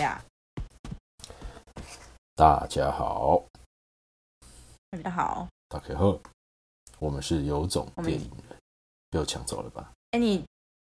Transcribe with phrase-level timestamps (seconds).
[0.00, 0.22] 呀，
[2.34, 3.42] 大家好，
[4.90, 5.48] 大家好。
[5.68, 6.18] 大家好，
[6.98, 8.30] 我们是有种电影。
[8.48, 8.58] 人，
[9.10, 9.90] 被我抢走了吧？
[10.10, 10.44] 哎、你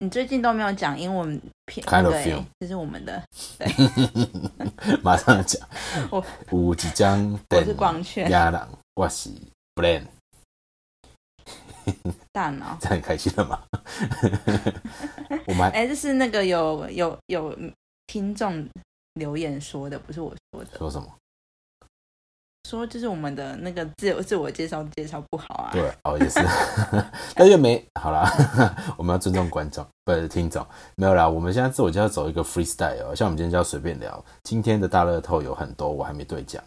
[0.00, 3.22] 你最近都没有讲英文片 Kind of 对 film 这是我们的，
[5.02, 5.68] 马上讲。
[6.10, 9.30] 我，有几张我是光圈亚朗，我是
[9.76, 10.06] Blan，
[12.32, 12.76] 大脑。
[12.82, 13.62] 这很开心了吗？
[15.46, 17.56] 我们还哎、这是那个有有有
[18.08, 18.68] 听众
[19.18, 21.08] 留言说的，不是我说的，说什么？
[22.68, 25.70] 说就是我们的那个自我自我介绍介绍不好啊。
[25.72, 26.38] 对，哦也是，
[27.34, 28.30] 那就没好啦，
[28.98, 30.66] 我们要尊重观众，不是听众，
[30.96, 31.26] 没有啦。
[31.26, 34.22] 我们现在自我介绍走一个 freestyle，哦像我们今天就要随便聊。
[34.42, 36.62] 今天的大乐透有很多，我还没兑奖，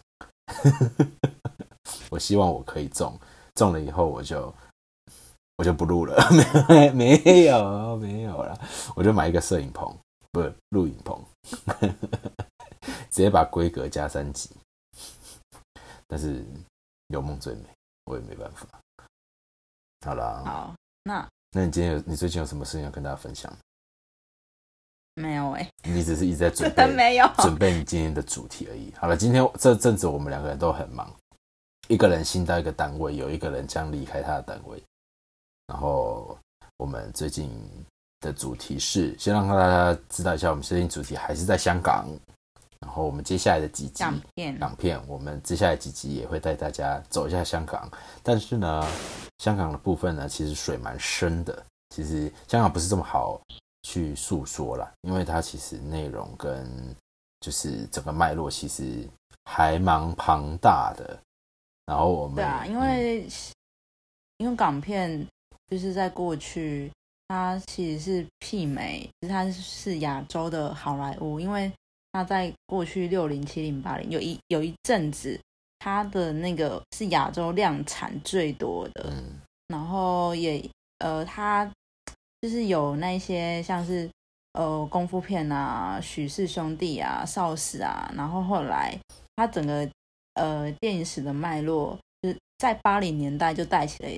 [2.10, 3.16] 我希望我可以中，
[3.54, 4.52] 中了以后我就
[5.58, 6.18] 我就不录了，
[6.68, 8.60] 没没有没有了，
[8.96, 9.96] 我就买一个摄影棚，
[10.32, 11.24] 不是录影棚，
[13.10, 14.50] 直接把规格加三级。
[16.08, 16.46] 但是
[17.08, 17.64] 有梦最美，
[18.06, 18.68] 我也没办法。
[20.06, 23.52] 好啦，好，那那你今天有你最近有什么事情要跟大家分享？
[25.16, 27.28] 没有哎、你只是一直在准备 没有。
[27.40, 28.94] 准备你今天的主题而已。
[28.96, 31.14] 好了，今天这阵子我们两个人都很忙，
[31.90, 34.82] 一个人新到一个单位，有一个人将离开他的单位。
[35.68, 36.38] 然后
[36.78, 37.50] 我们最近
[38.22, 42.08] 的主题是，先让大家知道一下，我们最近主题还是在香港。
[42.80, 47.88] 然后我们接下来的几集港片港片，我们接下来几集也会带大家走一下香港。
[48.24, 48.88] 但是呢，
[49.38, 51.64] 香港的部分呢，其实水蛮深的。
[51.96, 53.40] 其实香港不是这么好
[53.84, 56.68] 去诉说啦，因为它其实内容跟
[57.42, 59.08] 就是整个脉络其实
[59.46, 61.18] 还蛮庞大的。
[61.86, 63.28] 然后我们对啊，因嗯为、
[64.38, 65.28] 因为港片
[65.68, 66.92] 就是在过去，
[67.32, 71.72] 它其实是媲美，就是它是亚洲的好莱坞，因为
[72.12, 75.40] 它在过去六零、七零、八零有一有一阵子，
[75.80, 79.40] 它的那个是亚洲量产最多的，嗯。
[79.70, 80.62] 然后也
[80.98, 81.66] 呃，它
[82.42, 84.10] 就是有那些像是
[84.52, 88.94] 呃功夫片啊、许氏兄弟啊、邵氏啊，然后后来
[89.38, 89.90] 它整个
[90.34, 94.10] 呃电影史的脉络，就是在八零年代就带起了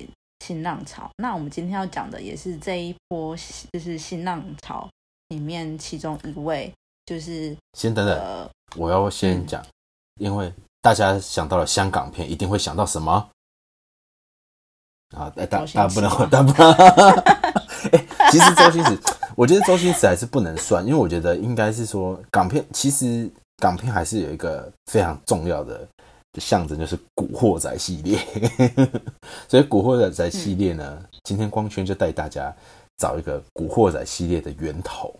[0.44, 1.10] 新浪潮。
[1.16, 3.34] 那我们今天要讲的也是这一波
[3.72, 4.86] 就是新浪潮
[5.28, 6.70] 里面其中一位，
[7.06, 9.64] 就是先等等，呃我要先讲，
[10.20, 10.52] 因为
[10.82, 13.12] 大家想到了香港片，一定会想到什么？
[15.16, 16.72] 啊，大大不能大不能。
[17.92, 18.98] 哎，其实周星驰，
[19.36, 25.88] 我觉得周星驰还是不能算，因为我觉得应该是说港片，其实港片还是有一个非常重要的
[26.40, 28.18] 象征，就是古惑仔系列。
[29.48, 32.54] 所以古惑仔系列呢，今天光圈就带大家
[32.96, 35.14] 找一个古惑仔系列的源头。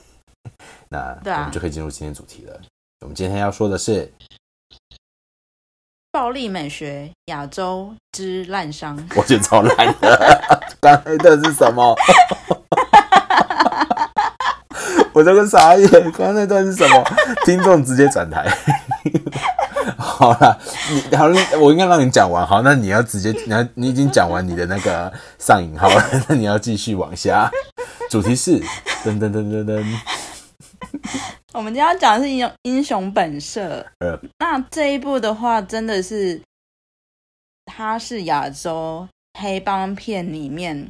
[0.88, 2.60] 那我们就可以进入今天主题了。
[3.00, 4.10] 我们今天要说的是，
[6.12, 8.96] 暴力美学亚洲之烂伤。
[9.16, 10.40] 我觉得超烂的。
[10.80, 11.96] 刚才那是什么？
[15.12, 17.04] 我这个傻眼，刚才那段是什么？
[17.44, 18.46] 听众直接转台。
[19.96, 20.58] 好了，
[21.10, 22.46] 你好，你我应该让你讲完。
[22.46, 27.50] 好，那你要直接， 你要你已经讲完你的那个上瘾号了， 那你要继续往下。
[28.10, 28.60] 主题是
[29.04, 29.84] 噔噔噔噔噔，
[31.52, 33.84] 我们今天要讲的是英雄英雄本色。
[33.98, 36.40] 呃，那这一部的话，真的是
[37.64, 39.08] 它是亚洲
[39.38, 40.88] 黑帮片里面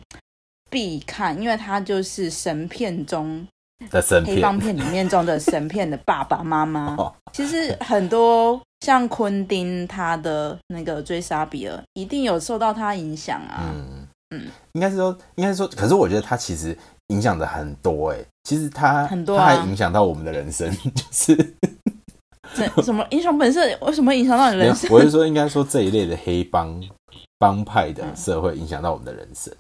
[0.71, 3.47] 必看，因为它就是神片中
[3.91, 7.15] 的神黑帮片，片里面中的神片的爸爸妈妈哦。
[7.33, 13.75] 其实很多像昆汀他的那个追杀比尔，一定有受到他影响啊。
[13.75, 14.07] 嗯。
[14.31, 14.47] 嗯。
[14.75, 16.77] 应该是说，应该是说，可是我觉得他其实
[17.09, 19.45] 影响的很多哎、其实他很多啊。
[19.45, 21.55] 它还影响到我们的人生， 就是
[22.85, 24.89] 什么英雄本色为什么会影响到你人生？
[24.91, 26.81] 我是说，应该说这一类的黑帮
[27.39, 29.53] 帮派的嗯社会影响到我们的人生，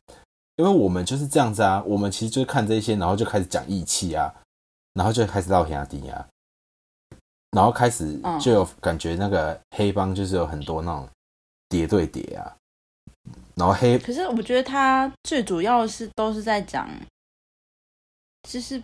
[0.56, 4.32] 因为我们就是这样子啊，我们其实就是看这些，然后就开始讲义气啊，
[4.94, 6.26] 然后就开始唠兄弟啊，
[7.56, 8.38] 然后开始嗯。
[8.38, 11.08] 就有感觉那个黑帮就是有很多那种
[11.70, 12.54] 叠对叠啊，
[13.54, 16.86] 然后黑可是我觉得他最主要的是都是在讲，
[18.42, 18.80] 就是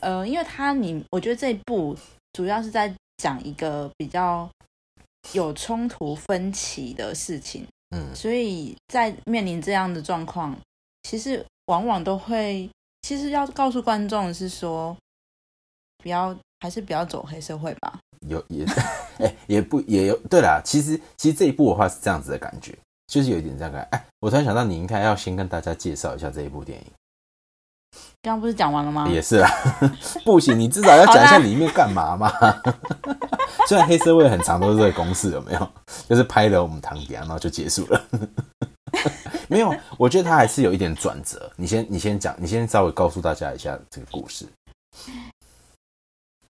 [0.00, 1.96] 呃，因为他你我觉得这一部
[2.32, 4.50] 主要是在讲一个比较
[5.32, 8.12] 有冲突分歧的事情，嗯。
[8.14, 10.54] 所以在面临这样的状况，
[11.04, 12.68] 其实往往都会，
[13.02, 14.94] 其实要告诉观众是说，
[15.98, 17.98] 不要还是不要走黑社会吧。
[18.26, 18.64] 有也
[19.20, 22.74] 哎、也不也有对啦，其实其实这一部的话是这样子的感觉，
[23.06, 23.88] 就是有一点这样感觉。
[23.90, 26.86] 哎，我突然想到，你应该要先跟大家介绍一下这一部电影。
[28.22, 29.06] 刚刚不是讲完了吗？
[29.12, 29.50] 也是啊，
[30.24, 32.32] 不行，你至少要讲一下里面干嘛嘛。
[33.68, 35.70] 虽然黑社会很长都是这个公式，有没有？
[36.08, 38.02] 就是拍了我们堂弟，然后就结束了。
[39.48, 41.52] 没有，我觉得他还是有一点转折。
[41.56, 44.46] 你先，你先讲，你先稍微告诉大家一下这个故事。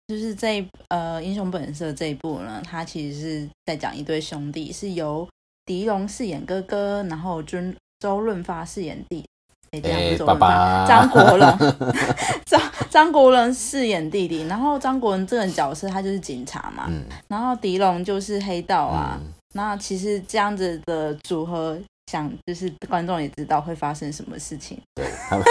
[0.09, 5.29] 就是这呃，英雄本色这一部呢，它其实是在讲一对兄弟，是由
[5.65, 7.59] 狄龙饰演哥哥，然后周
[7.99, 9.25] 周润发饰演弟，
[9.73, 11.59] 哎，爸爸张国荣，
[12.47, 16.89] 张张国荣饰演弟弟，然后张国荣这个角色他就是警察嘛，
[17.27, 19.21] 然后狄龙就是黑道啊，
[19.55, 21.77] 那其实这样子的组合。
[22.11, 25.45] 想就是观众也知道会发生什么事情，对他们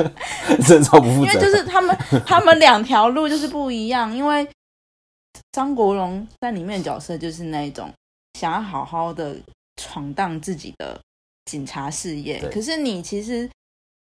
[0.66, 4.14] 真超不负责，因为就是他们他们两条路就是不一样。
[4.14, 4.46] 因为
[5.52, 7.90] 张国荣在里面角色就是那种
[8.38, 9.34] 想要好好的
[9.76, 11.00] 闯荡自己的
[11.46, 13.48] 警察事业，可是你其实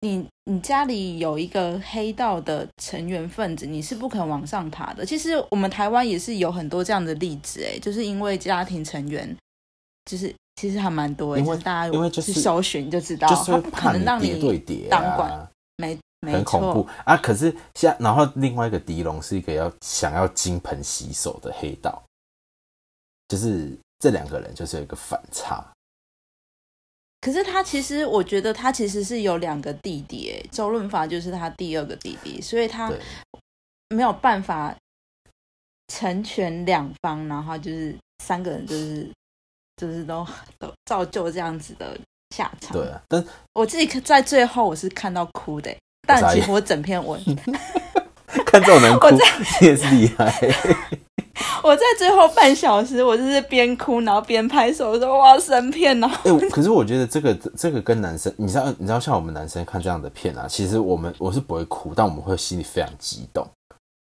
[0.02, 5.04] 你你家里有一个黑道的成员分子，你是不肯往上爬的。
[5.04, 9.36] 其实我们台湾也是有很多这样的例子，哎，就是因为家庭成员
[10.04, 10.32] 就是。
[10.58, 15.96] 其实还蛮多，因为大家因为就是搜寻就知道，就是不可能让你当管，没
[16.32, 17.16] 很恐怖啊！
[17.16, 22.02] 可是像然后另外一个狄龙是一个要想要金盆洗手的黑道，
[23.28, 25.64] 就是这两个人就是有一个反差。
[27.20, 32.92] 可是他其实，我觉得他其实是有两个弟弟，周润发就是他第二个弟弟，所以他
[33.94, 34.74] 没有办法
[35.86, 39.08] 成全两方，然后就是三个人就是。
[39.78, 40.26] 就是都
[40.58, 41.96] 都造就这样子的
[42.36, 42.76] 下场。
[42.76, 45.74] 对啊，但我自己在最后我是看到哭的，
[46.06, 47.18] 但其实我整篇文
[48.44, 50.34] 看这种能哭，你也是厉害。
[51.62, 63.46] 我在最后半小时，我就是边哭然后边拍手说：“哇，神片哦！”哎，可是我觉得这个这个跟男生，你知道你知道像我们男生看这样的片啊，其实我们我是不会哭，但我们会心里非常激动，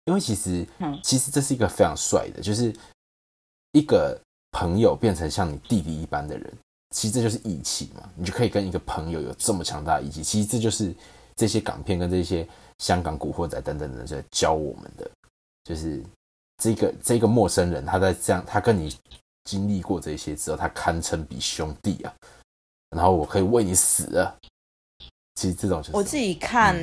[0.05, 0.67] 因为其实
[1.03, 2.75] 其实这是一个非常帅的，就是
[3.73, 4.19] 一个。
[4.55, 6.53] 朋友变成像你弟弟一般的人，
[6.95, 8.09] 其实这就是义气嘛。
[8.15, 10.23] 你就可以跟一个朋友有这么强大的义气。
[10.23, 10.95] 其实这就是
[11.35, 12.49] 这些港片跟这些
[12.79, 15.11] 香港古惑仔等等的在教我们的，
[15.65, 16.01] 就是
[16.59, 18.97] 这个这个陌生人他在这样，他跟你
[19.43, 22.15] 经历过这些之后，他堪称比兄弟啊。
[22.91, 24.37] 然后我可以为你死啊。
[25.35, 26.79] 其实这种就是我自己看，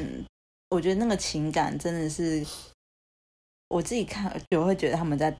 [0.72, 2.46] 我觉得那个情感真的是
[3.70, 5.34] 我自己看，我会觉得他们在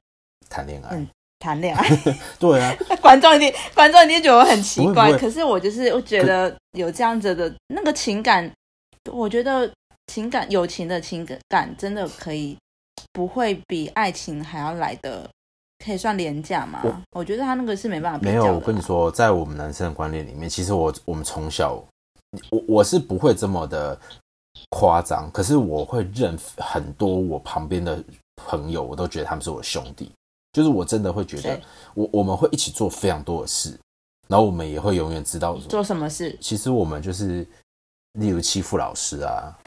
[0.48, 1.06] 谈恋爱。
[1.42, 1.88] 谈恋爱，
[2.38, 2.72] 对啊，
[3.02, 8.48] 观众一定观众一定觉得我很奇怪，可是我就是我觉得有这样子的那个情感，
[9.10, 9.68] 我觉得
[10.06, 12.56] 情感友情的情感真的可以
[13.12, 15.28] 不会比爱情还要来的
[15.84, 16.80] 可以算廉价吗？
[17.10, 18.20] 我觉得他那个是没办法。
[18.22, 21.74] 没有，我跟你说，在我们男生的观念里面，其实我我们从小
[22.50, 23.98] 我我是不会这么的
[24.70, 28.00] 夸张，可是我会认很多我旁边的
[28.36, 30.12] 朋友，我都觉得他们是我兄弟。
[30.52, 31.60] 就是我真的会觉得，
[31.94, 33.78] 我我们会一起做非常多的事，
[34.28, 36.36] 然后我们也会永远知道做什么事。
[36.40, 37.46] 其实我们就是，
[38.14, 39.58] 例如欺负老师啊，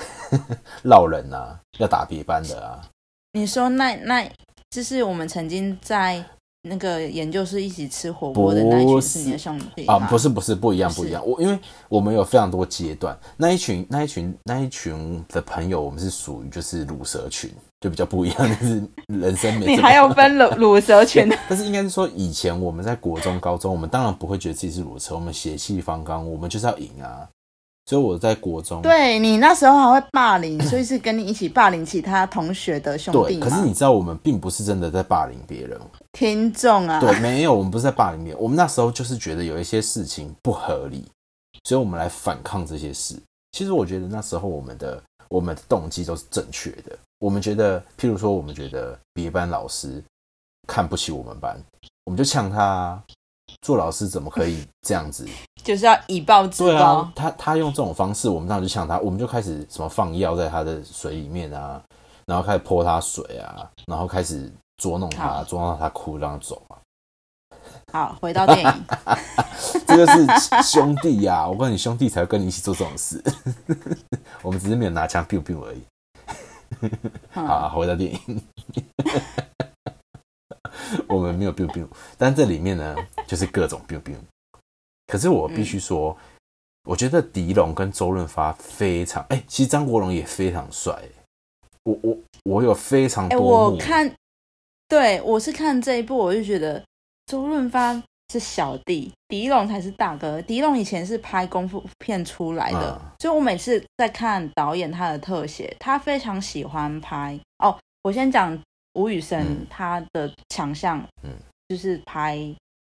[0.82, 2.88] 闹人啊，要打别班的啊。
[3.32, 4.28] 你说那那，
[4.70, 6.24] 就是我们曾经在。
[6.68, 10.00] 那个研究室一起吃火锅的那一群是你的兄弟啊？
[10.10, 11.24] 不是不是不一样不一样。
[11.24, 11.56] 我因为
[11.88, 17.48] 我们有非常多阶段，那一群那一群那一群的朋友，我们是属于就是乳蛇群，
[17.86, 19.60] 就比较不一样，就是人生。
[19.60, 21.28] 你还要分乳乳蛇群？
[21.48, 27.28] 但是应该是说，以前我们在国中、高中，我们当然不会觉得自己是乳蛇，我们血气方刚，我们就是要赢啊。
[27.88, 33.38] 所以我在国中，对你那时候还会霸凌，所以是跟你一起霸凌其他同学的兄弟。
[33.38, 35.80] 对，可是你知道，我们并不是真的在霸凌别人。
[36.10, 38.42] 听众啊，对，没有，我们不是在霸凌别人。
[38.42, 41.04] 我们那时候就是觉得有一些事情不合理，
[41.62, 43.14] 所以我们来反抗这些事。
[43.52, 46.98] 其实我觉得那时候我们的我们的动机都是正确的。
[47.18, 50.02] 我们觉得，譬如说，我们觉得别班老师
[50.66, 51.58] 看不起我们班，
[52.04, 53.02] 我们就呛他。
[53.62, 55.26] 做老师怎么可以这样子？
[55.64, 56.68] 就是要以暴制暴。
[56.68, 61.82] 对啊，他他用这种方式，我们当时就呛他，我们就开始什么放药在他的水里面啊，
[62.26, 66.78] 然后开始泼他水啊，然后开始捉弄他，捉弄他哭，让他走啊。
[67.92, 68.84] 好，回到电影，
[69.86, 73.22] 这个是兄弟呀，我告诉你，兄弟才会跟你一起做这种事。
[74.42, 75.82] 我们只是没有拿枪 biu biu 而已。
[77.30, 78.42] 好，回到电影。
[81.08, 81.86] 我们没有 biu biu，
[82.18, 82.94] 但这里面呢，
[83.26, 84.14] 就是各种 biu biu。
[85.06, 86.16] 可是我必须说，
[86.84, 91.02] 我觉得狄龙跟周润发非常哎，其实张国荣也非常帅。
[91.84, 93.70] 我我我有非常多。
[93.70, 94.12] 我看，
[94.88, 96.84] 对我是看这一部，我就觉得
[97.26, 97.94] 周润发
[98.32, 100.42] 是小弟，狄龙才是大哥。
[100.42, 107.38] 狄龙以前是拍功夫片出来的，嗯所以我每次在看导演他的特写，他非常喜欢拍。
[107.58, 108.58] 哦，我先讲
[108.94, 111.30] 吴宇森嗯他的强项，嗯
[111.68, 112.36] 就是拍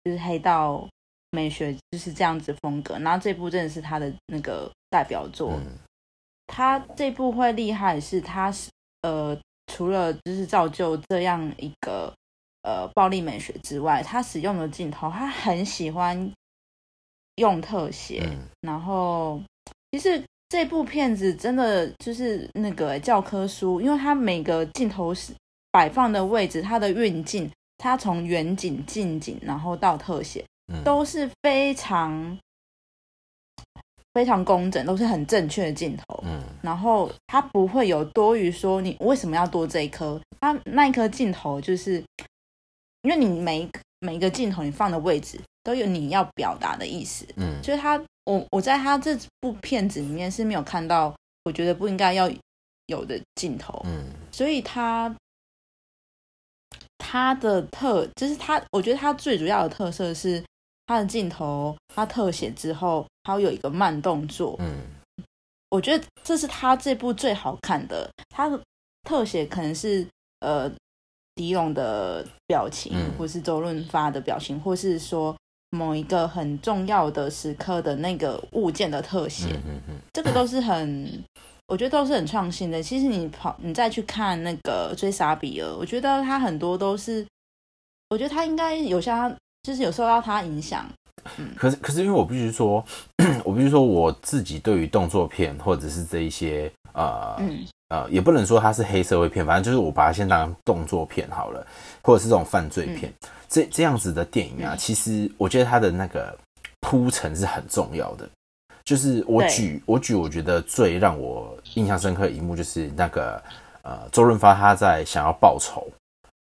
[0.05, 0.87] 就是黑道
[1.31, 2.99] 美学就是这样子风格。
[2.99, 5.53] 然后这部真的是他的那个代表作。
[5.53, 5.79] 嗯
[6.53, 8.69] 他这部会厉害是他是
[9.03, 12.13] 呃，除了就是造就这样一个
[12.63, 16.33] 呃暴力美学之外，他使用的镜头，他很喜欢
[17.37, 19.41] 用特写，嗯然后
[19.93, 25.33] 其实这部片子真的就是那个教科书，因为它每个镜头是
[25.71, 32.37] 摆放的位置，它的运镜，它从远景、近景，然后到特写，嗯都是非常
[34.13, 36.25] 非常工整，都是很正确的镜头。
[36.25, 42.05] 嗯然后它不会有多余说你为什么要多这一颗，它那一颗镜头就是
[43.03, 47.63] 因为你每一个每一个镜头你放的位置都有你要表达的意思，嗯。
[47.63, 51.15] 所以他我我在他这部片子里面是没有看到
[51.45, 52.31] 我觉得不应该要
[52.87, 54.05] 有的镜头，嗯。
[54.31, 55.15] 所以他
[56.99, 60.43] 他的特就是他，我觉得他最主要的特色是
[60.87, 64.79] 他的镜头，他特写之后，他会有一个慢动作，嗯。
[65.71, 68.11] 我觉得这是他这部最好看的。
[68.29, 68.61] 他的
[69.05, 70.05] 特写可能是
[70.41, 70.69] 呃
[71.41, 73.11] 狄龙的表情，嗯。
[73.19, 75.35] 或是周润发的表情，或是说
[75.71, 79.95] 某一个很重要的时刻的那个物件的特写，嗯嗯嗯。
[80.13, 81.25] 这个都是很，
[81.67, 82.83] 我觉得都是很创新的。
[82.83, 87.27] 其实你跑，你再去看那个《追杀比尔》，我觉得他很多都是，
[88.11, 90.85] 我觉得他应该有像他，就是有受到他影响。
[91.57, 92.85] 可是可是因为我必须说，
[93.45, 101.67] 我必须说我自己对于动作片或者是这一些呃嗯呃，也不能说它是黑社会片，反正就是我把它先当动作片好了，
[102.03, 103.13] 或者是这种犯罪片，
[103.49, 106.37] 这这样子的电影啊，嗯其实我觉得它的那个
[106.81, 108.29] 铺陈是很重要的。
[108.85, 113.41] 就是我对举我举，我觉得最让我印象深刻的一幕就是那个
[113.83, 115.87] 呃，周润发他在想要报仇，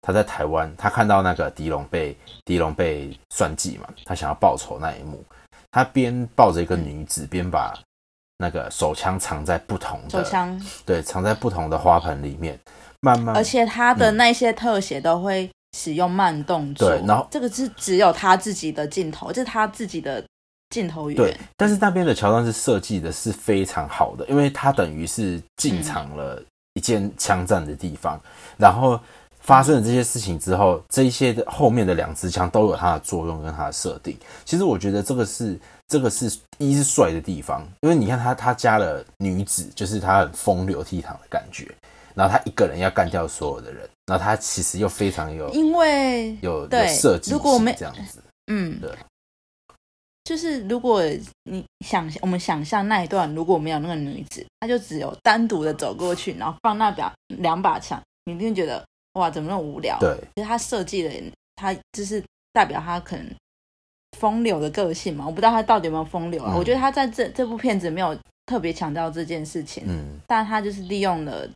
[0.02, 2.16] 他在台湾，他看到那个狄龙被
[2.46, 5.24] 狄龙被算计嘛，他想要报仇那一幕，
[5.72, 7.74] 他边抱着一个女子，边把
[8.40, 12.60] 那个手枪藏在不同的手枪，对，藏在不同的花盆里面，
[13.02, 16.90] 慢慢而且他的那些特写都会使用慢动作。
[16.90, 20.24] 对然后这个是只有他自己的镜头，这是他自己的
[20.70, 26.40] 镜头对。，但是那边的桥段是设计的是非常好的，因为它等于是进场了
[26.74, 28.22] 一件枪战的地方，
[28.58, 29.00] 然后
[29.40, 34.16] 发生了这些事情之后，这一些的后面的两支枪都有它的作用跟它的设定。
[34.46, 41.66] 其实我觉得这个是这个是一是帅的地方，因为你看他他加了女子，就是他很风流倜傥的感觉，
[42.14, 48.92] 然后他一个人要干掉所有的人，然后他其实又非常有 因为有有对设计如果我们这样子，嗯对，
[50.26, 51.02] 就是如果
[51.44, 59.98] 你想我们想象那一段如果没有那个女子，她就只有单独的走过去，然后放那把两把枪，你一定觉得哇怎么那么无聊？
[60.00, 61.12] 对，其实他设计的，
[61.56, 63.26] 他就是代表他可能
[64.20, 65.26] 风流的个性嘛。
[65.26, 66.54] 我不知道他到底有没有风流啊。
[66.54, 71.48] 嗯我觉得他在这这部片子没有特别强调这件事情，嗯但他就是利用了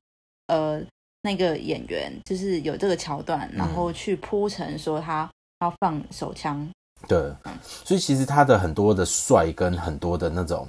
[0.48, 0.82] 呃
[1.22, 5.30] 那个演员，就是有这个桥段，然后去铺陈说他
[5.62, 6.68] 要放手枪。
[7.08, 10.68] 对，嗯所以其实他的很多的帅跟很多的那种，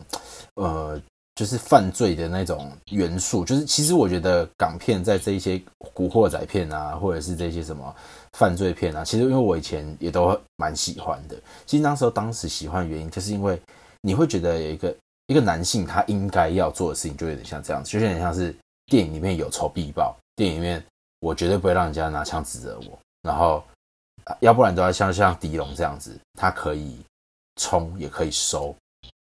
[0.55, 1.01] 呃，
[1.35, 5.61] 就是犯罪的那种元素，就是其实我觉得港片在这一些
[5.93, 7.95] 古惑仔片啊，或者是这些什么
[8.39, 11.37] 犯罪片啊，其实因为我以前也都蛮喜欢的。
[11.67, 13.61] 其实那时候当时喜欢的原因，就是因为
[14.01, 14.97] 你会觉得有一个
[15.27, 18.55] 一个男性他应该要做的事情，就有点像这样子，就有点像是
[18.87, 20.85] 电影里面有仇必报，电影里面
[21.21, 23.63] 我绝对不会让人家拿枪指着我，然后。
[24.25, 27.01] 啊要不然都要像像狄龙这样子，他可以
[27.57, 28.73] 冲也可以收，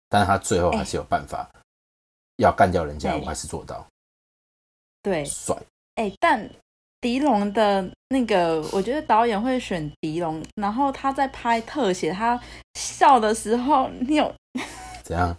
[0.08, 1.50] 但是他最后还是有办法
[2.36, 3.84] 要干掉人家，哎我还是做到
[5.02, 5.56] 对，帅。
[5.96, 6.48] 哎，但
[7.02, 12.40] 狄龙的那个，我觉得导演会选狄龙，然后他在拍特写，他
[12.78, 14.32] 笑的时候，你有
[15.04, 15.36] 怎样？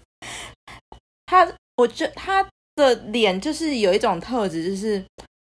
[1.25, 5.03] 他，我觉得他的脸就是有一种特质，就是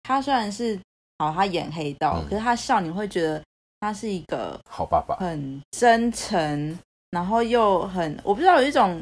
[0.02, 0.78] 他虽然是
[1.18, 3.40] 好，他演黑道，嗯可是他笑你会觉得
[3.78, 6.78] 他是一个好爸爸，很真诚，
[7.12, 9.00] 然后又很我不知道有一种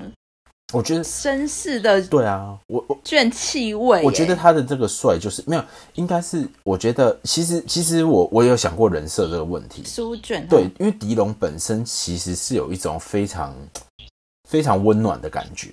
[0.74, 4.04] 我觉得绅士的对啊，我我卷气味耶。
[4.04, 13.56] 我觉得他的这个帅就是没有，应该是我觉得其实其实我我有想过人设这个问题，书卷对，因为狄龙本身其实是有一种非常
[14.46, 15.70] 非常温暖的感觉，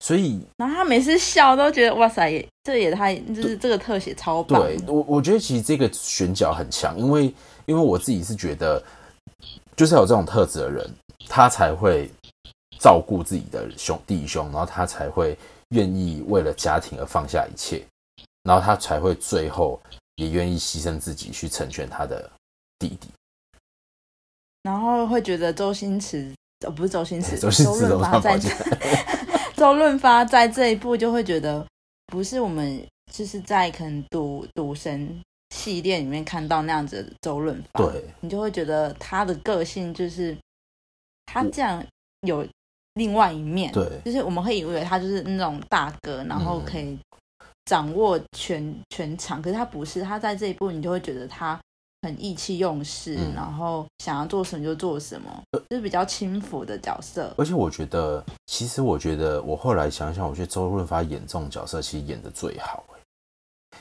[0.00, 4.60] 所以然后他每次笑都觉得哇塞，也这也太就是这个特写超棒。
[4.60, 7.32] 对我，我觉得其实这个选角很强，因为
[7.66, 8.82] 因为我自己是觉得
[9.76, 10.90] 就是有这种特质的人，
[11.28, 12.10] 他才会
[12.78, 15.36] 照顾自己的兄弟兄，然后他才会
[15.70, 17.84] 愿意为了家庭而放下一切，
[18.42, 19.80] 然后他才会最后
[20.16, 22.30] 也愿意牺牲自己去成全他的
[22.78, 23.08] 弟弟。
[24.62, 26.34] 然后会觉得周星驰，
[26.66, 28.38] 哦，不是周星驰， 周星驰润发在
[29.56, 31.64] 周润发在这一部就会觉得，
[32.06, 38.04] 不是我们就是在可能赌赌神系列里面看到那样子的周润发，对。
[38.20, 40.36] 你就会觉得他的个性就是
[41.26, 41.84] 他这样
[42.22, 42.46] 有
[42.96, 46.98] 另外一面，对，就是我们会以为他就是那种大哥，然后可以
[47.64, 51.58] 掌握全全场，可是他不是，他在这一部你就会觉得他。
[52.02, 57.34] 很意气用事，然后想要做什么就做什么，就是比较轻浮的角色。
[57.36, 62.84] 而且我觉得，其实我觉得，我后来想想，我觉得周润发演这种角色其实演的最好，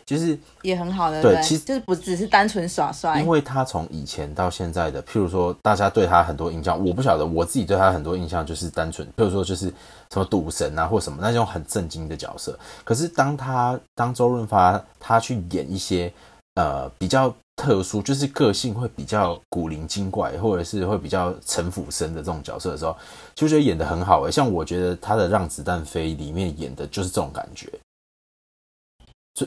[0.03, 1.21] 就是也很好的。
[1.21, 9.67] 对，其实就是不只是单纯耍帅，因为他从以前到现在的，譬如说，大家对他很多印象，我不晓得我自己对他很多印象就是单纯，譬如说就是
[10.11, 12.57] 什么赌神啊，或什么那种很震惊的角色。
[12.83, 16.11] 可是当他当周润发他去演一些
[16.55, 17.33] 呃比较。
[17.57, 22.93] 特殊就是个性会比较古灵精怪，或者是会比较城府深的这种角色的时候，
[23.33, 24.29] 就觉得演的很好诶。
[24.29, 27.71] 像我觉得他的《让子弹飞》里面演的就是这种感觉。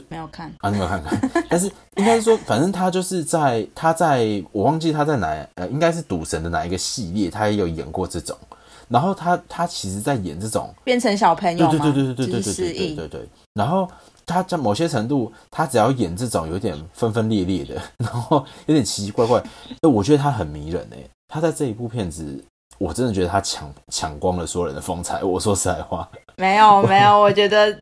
[0.09, 1.31] 没有看啊，你没有看看？
[1.49, 1.67] 但是
[1.97, 8.37] 应该是说，反正他就是在他在我忘记他在哪呃，应该是赌神的哪一个系列，他也有演过这种。
[8.89, 13.89] 然后他他其实在演这种变成小朋友对对对对对对对对对对，然后。
[14.31, 19.43] 他在某些程度，他只要演这种有点分分裂裂的，然后有点奇奇怪怪，
[19.81, 20.99] 哎，我觉得他很迷人哎。
[21.29, 22.45] 他在这一部片子，
[22.77, 25.25] 我真的觉得他抢抢光了所有人的风采。
[25.25, 27.75] 我说实在话，没有没有，我觉得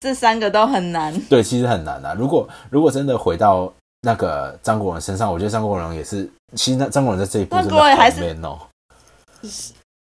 [0.00, 1.18] 这三个都很难。
[1.22, 2.14] 对，其实很难啊。
[2.14, 8.58] 如果如果真的回到那个张国荣身上，我觉得张国荣也是，其实那张国荣在这一部真的还是 man 哦。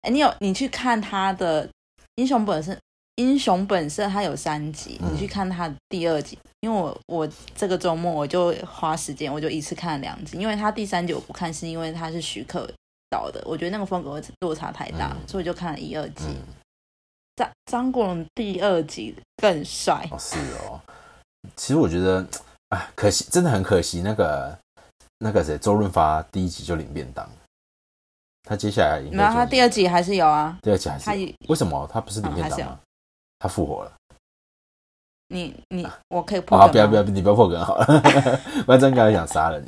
[0.02, 1.68] 哎，你有你去看他的
[2.16, 2.76] 英雄本身。
[3.16, 6.37] 英雄本色它有三集，你去看它第二集。
[6.61, 10.38] 因为我我这个周末我就花时间，我就一次看了两集。
[10.38, 12.66] 因为他第三集我不看，是因为他是徐克
[13.11, 16.24] 导的，我觉得那个风格落差太大，所以我就看了一二集。
[17.37, 20.81] 张张国荣第二集更帅哦，是哦。
[21.57, 22.27] 其实我觉得
[22.68, 24.03] 哎，可惜，真的很可惜。
[24.03, 24.59] 那个
[25.18, 27.29] 那个谁，周润发第一集就领便当，
[28.45, 30.59] 他接下来没有，他第二集还是有啊。
[30.62, 32.81] 第二集还是为什么他不是领便当吗？
[33.38, 33.92] 他复活了，
[35.33, 36.59] 你你我可以破。
[36.59, 37.87] 啊，不要不要，你不要破梗好了，
[38.66, 39.66] 不然真刚才想杀了你。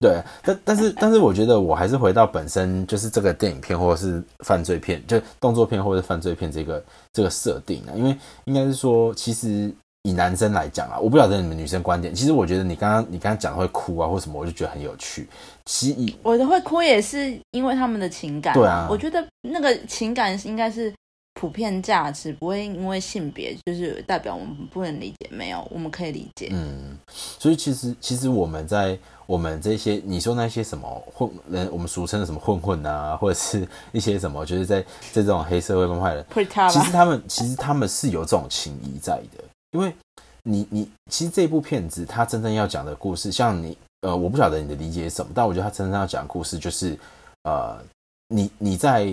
[0.00, 7.92] 对，但但是但是，我觉得我还是回到本身，就是这个电影片或者是犯罪片，就动作片或者犯罪片这个这个设定啊。
[7.94, 9.70] 因为应该是说，其实
[10.02, 12.14] 以男生来讲啊，我不晓得你们女生观点。
[12.14, 15.28] 其实我觉得你刚刚你刚刚讲会哭啊或什么，我就觉得很有趣。
[15.66, 18.54] 其以我的会哭也是因为他们的情感。
[18.54, 20.92] 对啊，我觉得那个情感应该是。
[21.42, 26.50] 普遍价值不会因为性别就是代表我们不能理解，没有，我们可以理解。
[26.52, 36.24] 嗯，所以其实其实我们在我们这些你说那些什么混人，我们俗称的什么混混啊，或者是一些什么，就是在在这种黑社会帮派的，
[36.70, 39.42] 其实他们其实他们是有这种情谊在的。
[39.72, 39.92] 因为
[40.44, 46.96] 你你其实这部片子它真正要讲的故事，像你呃，我不晓得你的理解是什么，但我觉得它真正要讲的故事就是
[47.42, 47.82] 呃，
[48.28, 49.12] 你你在。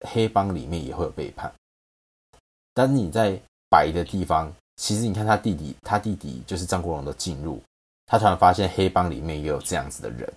[0.00, 1.52] 黑黑帮里面也会有背叛，
[2.74, 7.60] 但是你在白的地方，其实你看他弟弟，他弟弟就是张国荣的进入，
[8.06, 10.28] 他突然发现黑帮里面也有这样子的人，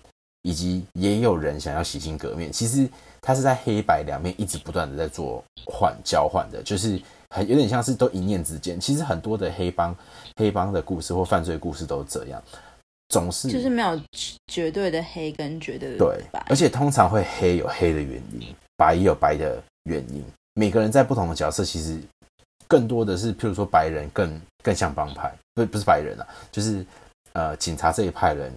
[0.42, 2.52] 以及也有人想要洗心革面。
[2.52, 2.88] 其实
[3.20, 7.00] 他是在黑白两面一直不断的在做换交换的，就是
[7.30, 8.78] 很有点像是都一念之间。
[8.78, 9.96] 其实很多的黑帮
[10.36, 12.42] 黑帮的故事或犯罪故事都是这样，
[13.08, 14.00] 总是就是没有
[14.46, 18.54] 绝对的黑跟绝对的对，而且通常会黑有黑的原因。
[18.76, 22.00] 白也有白的原因，每个人在不同的角色，其实
[22.66, 26.84] 更多的是，譬如说白人更更像帮派，不不是白人啊，就是
[27.34, 28.52] 呃警察这一派人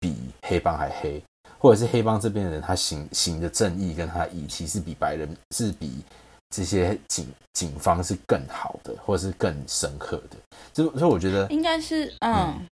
[0.00, 1.22] 比黑帮还黑，
[1.58, 6.02] 或者是黑帮这边的人，他行行的正义跟他义气是比白人是比
[6.50, 10.36] 这些警警方是更好的，或者是更深刻的，
[10.72, 12.66] 所以所以我觉得应该是嗯，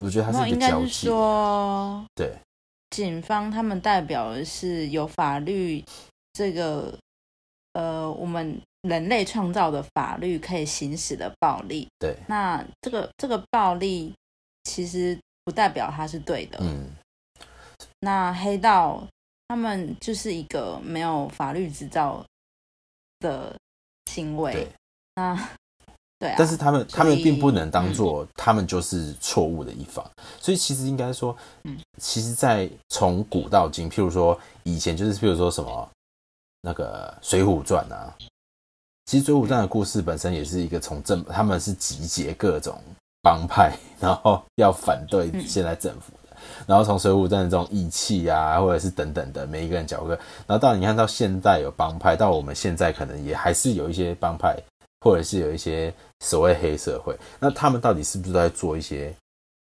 [0.00, 1.08] 我觉得他是一个交际，
[2.14, 2.32] 对。
[2.90, 5.84] 警方他们代表的是有法律
[6.36, 6.94] 这个
[7.72, 11.88] 呃，我们人类创造的法律可以行使的暴力。
[11.98, 14.12] 对，那这个这个暴力
[14.64, 16.58] 其实不代表它是对的。
[16.60, 16.90] 嗯，
[18.00, 19.02] 那黑道
[19.48, 22.22] 他们就是一个没有法律执照
[23.20, 23.56] 的
[24.10, 24.68] 行为。
[25.14, 25.34] 那
[26.18, 30.04] 对啊，但是他们他们并不能当做他们就是错误的一方，
[30.38, 35.90] 所以其实应该说，嗯其实，在从古到今，譬如说以前就是譬如说什么
[36.66, 38.12] 那个《水浒传》啊，
[39.04, 42.76] 其实《水浒传》的故事本身也是一个从政，他们是集结各种
[43.22, 45.46] 帮派，然后要反对嗯。
[45.46, 54.60] 现在政府的，然后从《水浒传》的这种义气啊，或者是等等的每一个人角色，然后到你看到现在有帮派，到我们现在可能也还是有一些帮派，
[55.02, 59.14] 或者是有一些所谓黑社会，那他们到底是不是在做一些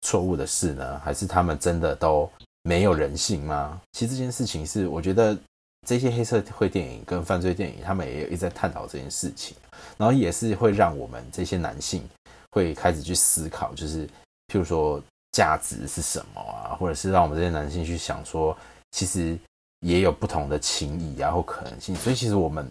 [0.01, 1.01] 错误的事呢？
[1.05, 2.29] 还是他们真的都
[2.65, 3.81] 没有人性吗？
[3.93, 5.39] 其实这件事情是，我觉得
[5.87, 9.57] 这些黑社会电影跟犯罪电影，他们也一直在探讨这件事情，
[9.97, 12.03] 然后也是会让我们这些男性
[12.51, 14.07] 会开始去思考，就是
[14.49, 18.57] 譬如说价值是什么啊，或者是让我们这些男性去想说，
[18.91, 19.39] 其实
[19.81, 22.69] 也有不同的情谊啊或可能性，所以其实我们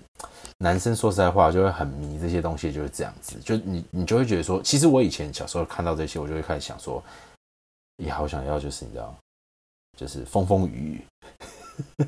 [0.57, 7.01] 男生说实在话就会很迷这些东西，就是这样子，就你你就会觉得说，其实我以前小时候看到这些，我就会开始想说，
[7.97, 9.15] 也好想要就是你知道，
[9.97, 11.01] 就是风风雨
[11.99, 12.05] 雨，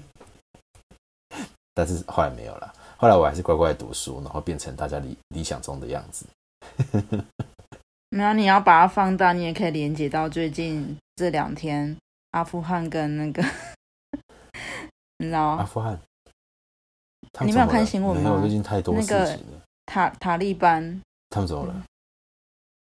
[1.80, 6.26] 但是后来没有了，后来我还是乖乖地读书，然后变成大家理理想中的样子。
[8.12, 11.96] 没有，你要把它放大，你也可以连接到最近这两天
[12.32, 13.42] 阿富汗跟那个，
[15.20, 15.62] 你知道吗？
[15.62, 15.98] 阿富汗，
[17.46, 19.62] 你没有看新闻吗没有，最近太多那个事情了。
[19.86, 21.84] 塔塔利班，他们怎么了？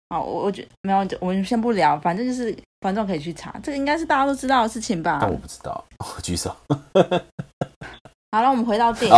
[0.09, 5.19] 好，我我觉没有，我们先不聊，反正就是观众可以去查，这个应该是大家都知道的事情吧。
[5.21, 6.53] 但我不知道，我举手。
[8.33, 9.15] 好了，我们回到电影，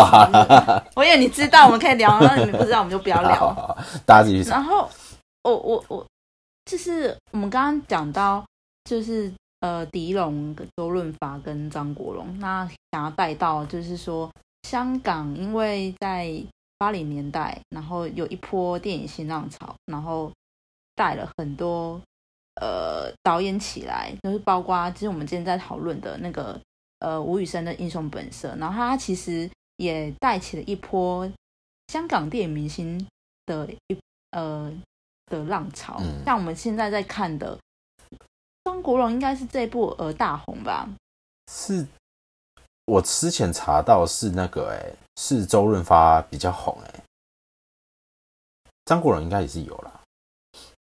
[0.94, 3.54] 我以为你知道，我们可以聊，那你们不知道，我们就不要 好好聊。
[3.54, 4.50] 好，大家继续。
[4.50, 4.90] 然后
[5.44, 6.06] 我我我，
[6.66, 8.46] 就是我们刚刚讲到，
[8.84, 14.30] 就是呃，狄龙、周润发跟张国荣，那想要带到就是说，
[14.64, 16.30] 香港因为在
[16.78, 20.30] 八零年代，然后有一波电影新浪潮，然后
[20.94, 21.98] 带了很多
[22.60, 26.60] 呃导演起来，就是包括就是我们今天在讨论的那个
[27.06, 31.32] 呃吴宇森的《英雄本色》，然后他其实也带起了一波
[31.90, 33.08] 香港电影明星
[33.46, 33.98] 的一
[34.32, 34.74] 呃
[35.28, 36.26] 的浪潮，嗯。
[36.26, 37.56] 像我们现在在看的
[38.64, 40.90] 张国荣应该是这部呃大红吧？
[41.52, 41.86] 是
[42.86, 47.04] 我之前查到是那个、欸，哎，是周润发比较红、欸，哎，
[48.86, 50.02] 张国荣应该也是有啦，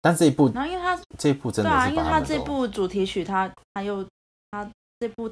[0.01, 4.03] 但这一部然后因为他这一部真对啊，的因为他这部主题曲他他又
[4.51, 4.67] 他
[4.99, 5.31] 这部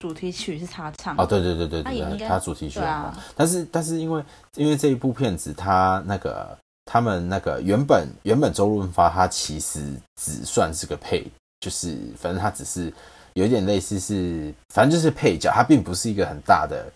[0.00, 4.24] 主题曲是他唱哦，对对对对对对，他他主题曲啊，但是但是因为
[4.56, 12.90] 因为这一部片子，他那个他们那个原本原本周润发他其实只算是个配，就是反正他只是
[13.34, 16.90] 有一点类似是，反正就是配角，他并不是一个很大的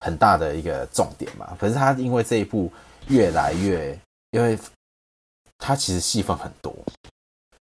[0.00, 1.56] 很大的一个重点嘛。
[1.60, 2.70] 可是他因为这一部
[3.06, 3.96] 越来越，
[4.32, 4.58] 因为
[5.58, 6.74] 他其实戏份很多，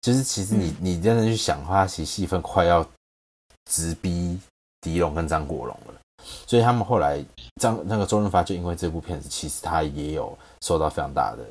[0.02, 2.84] 就是其实你你真的去想的话，他其实戏份快要
[3.70, 4.39] 直逼
[4.82, 5.94] 狄龙跟张国荣了。
[6.46, 7.24] 所以他们后来
[7.62, 11.44] 张那个周润发就因为这部片子，其实他也有受到非常大的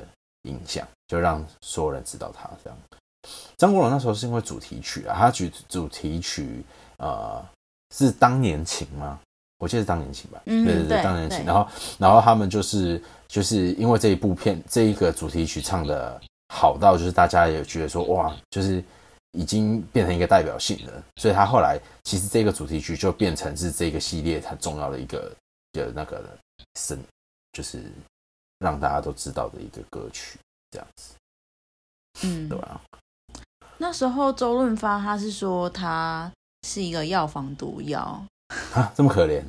[0.43, 2.79] 影响，就让所有人知道他这样。
[3.57, 6.65] 张国荣那时候是因为主题曲啊，他举主题曲
[6.99, 7.43] 呃
[7.95, 9.19] 是当年情吗？
[9.59, 11.45] 我记得是当年情吧，嗯对对对当年情。
[11.45, 18.83] 然后然后他们就是就是因为这一部片这一个主题曲唱的好到，就是大家也觉得说哇，就是
[19.33, 25.35] 已经变成一个代表性了，所以他后来其实这个主题曲就变成是这个系列很重要的一个
[25.73, 26.37] 的那个
[26.75, 26.99] 声，
[27.53, 27.91] 就是
[28.59, 30.39] 让大家都知道的一个歌曲，
[30.71, 31.15] 这样子，
[32.23, 32.81] 嗯对，吧？
[33.79, 36.31] 那时候周润发他是说他
[36.67, 38.25] 是一个药房毒药，
[38.75, 39.45] 啊，这么可怜，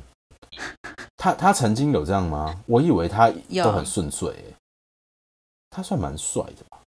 [1.16, 2.62] 他他曾经有这样吗？
[2.66, 3.30] 我以为他
[3.62, 4.54] 都很顺遂，欸
[5.74, 6.80] 他算蛮帅的吧？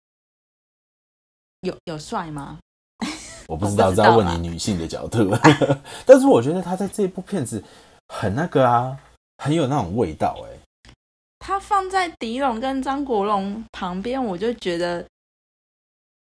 [1.60, 2.58] 有有帅吗？
[3.46, 5.36] 我不知道，我不知道啦这要问你女性的角度。
[6.06, 7.62] 但是我觉得他在这部片子
[8.08, 8.96] 很那个啊，
[9.38, 10.58] 很有那种味道哎。
[11.38, 15.04] 他放在狄龙跟张国荣旁边，我就觉得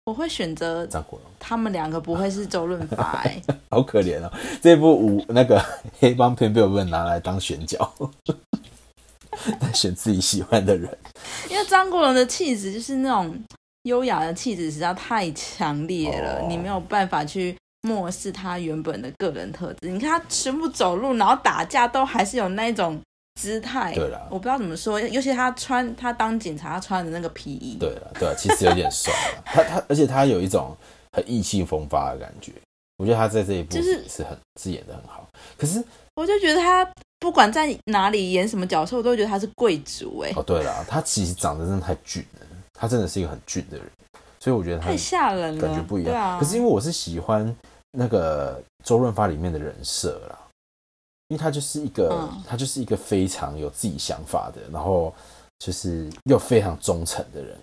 [0.03, 4.29] 我会选择张国荣他们两个不会是周润发、欸， 好可怜哦，
[4.61, 5.63] 这部五那个
[5.99, 7.89] 黑帮片被我们拿来当选角，
[9.73, 10.97] 选自己喜欢的人。
[11.49, 13.33] 因为张国荣的气质就是那种
[13.85, 19.89] 优雅的气质，实在太强烈了，哦你没有办法去漠视他原本的个人特质。
[19.89, 22.99] 你看他全部走路，然后打架都还是有那种
[23.39, 23.93] 姿态。
[23.93, 29.41] 对了我不知道怎么说，尤其他穿他当警察他穿的那个皮衣，对了，对了，其实有点帅啊。
[29.45, 30.75] 他他，而且他有一种
[31.11, 32.51] 很意气风发的感觉。
[32.97, 35.27] 我觉得他在这一部就是是很是演的很好。
[35.57, 35.83] 可是
[36.15, 42.47] 我就觉得他不管在哪里演什么角色，我都觉得他是贵族哎、哦，对了，他其实长得真的太俊了。
[42.75, 43.87] 他真的是一个很俊的人，
[44.39, 46.39] 所以我觉得他太吓人了，感觉不一样。
[46.39, 47.55] 可是因为我是喜欢
[47.91, 50.37] 那个周润发里面的人设啦，
[51.29, 55.13] 因为他就是一个、嗯他就是一个非常有自己想法的，然后
[55.59, 57.57] 就是又非常忠诚的人。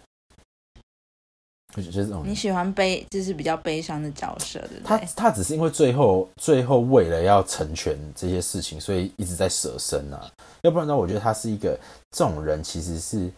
[1.75, 4.99] 我觉得这种你喜欢悲，就是比较悲伤的角色，对不他？
[5.17, 10.31] 他只是因为最后最后为了要成全这些事情，所以一直在舍身啊。
[10.61, 11.79] 要不然呢，我觉得他是一个
[12.11, 13.33] 这种人，其实是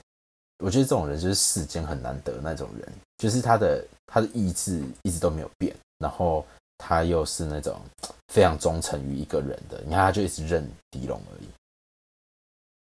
[0.59, 6.45] 我觉得这种人就是世间很难得那种人，就是他的他的意志一直都没有变，然后
[6.79, 7.81] 他又是那种
[8.29, 9.81] 非常忠诚于一个人的。
[9.85, 11.49] 你看，他就一直认狄龙而已。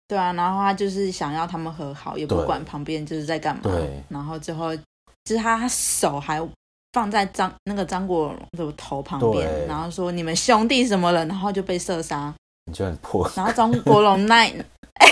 [0.07, 3.63] 对啊，然后他就是想要他们和好，也不管旁边就是在干嘛。
[3.63, 4.83] 对然后最后就
[5.29, 6.47] 是他手还
[6.93, 12.33] 放在张那个张国荣的头旁边，然后说你们兄弟什么了，然后就被射杀。
[12.67, 14.45] 你就很破，然后张国荣那，
[15.01, 15.09] 哎，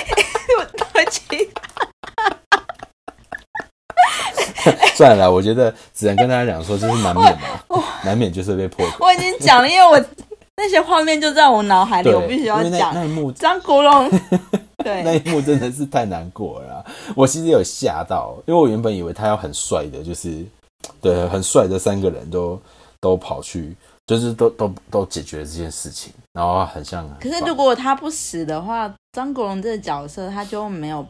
[0.58, 1.26] 我对不起，
[4.94, 8.86] 算了，我觉得只能跟大家讲说，就是难免嘛，难免就是被破。
[9.00, 10.04] 我已经讲了，因为我
[10.56, 14.10] 那些画面就在我脑海里，我必须要讲那一幕张国荣。
[14.84, 16.84] 对那，一幕真的是太难过了啊、
[17.14, 20.44] 我其实有吓到，因为我原本以为他要很帅的，就是
[21.00, 22.60] 对很帅的三个人都
[23.00, 27.08] 都跑去，就是都都都解决了这件事情，然后很像。
[27.20, 31.06] 可是如果他不死的话，张国荣这个角色他就没有，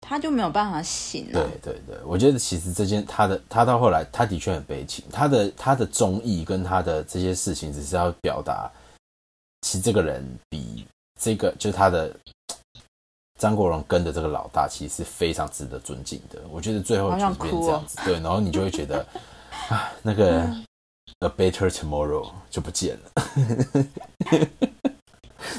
[0.00, 1.44] 他就没有办法醒啊对。
[1.62, 8.70] 对对，我觉得其实这件他的他到后来他的确很悲情，他的他的忠义跟他的这些事情只是要表达，
[9.62, 10.86] 其实这个人比
[11.20, 12.14] 这个就是他的
[13.38, 16.40] 张国荣跟的这个老大，其实是非常值得尊敬的。
[16.50, 19.04] 我觉得最后就变这样子，对，然后你就会觉得
[19.68, 20.42] 啊，那个
[21.20, 23.10] A Better Tomorrow 就不见了。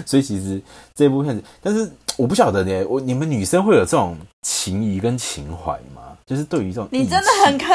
[0.06, 0.62] 所以其实
[0.94, 6.18] 这部片子，但是我不晓得呢，我你们女生会有这种情谊跟情怀吗？
[6.26, 7.74] 就是对于这种你真的很苛，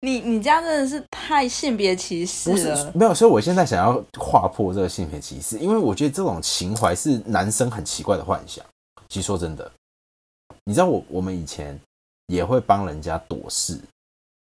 [0.00, 2.92] 你你这样真的是太性别歧视了。
[2.92, 8.64] 没有，所以我现在想要划破这个性别歧视，因为我觉得这种情怀是男生很奇怪的幻想。
[9.08, 9.70] 其实说真的，
[10.64, 11.78] 你知道我我们以前
[12.26, 13.78] 也会帮人家躲事，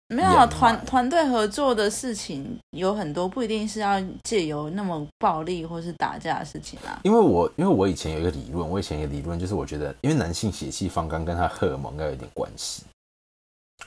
[0.09, 6.99] 没有团团队合作的事情有很多，不一定是要借由那么暴力或是打架的事情啊。
[7.05, 12.85] 因为我因为我以前有一个理论，我以前有一个理论就是我觉得，因为男性血气方刚跟他荷尔蒙应该有点关系，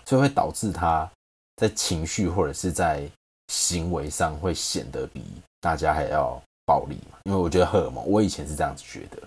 [0.06, 1.10] 所以会导致他
[1.56, 3.10] 在情绪或者是在
[3.48, 5.24] 行为上会显得比
[5.60, 7.18] 大家还要暴力嘛。
[7.24, 9.18] 因为我觉得荷尔蒙，我以前是这样子觉得，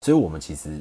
[0.00, 0.80] 所以我们其实